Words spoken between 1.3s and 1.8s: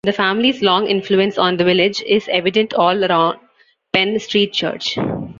on the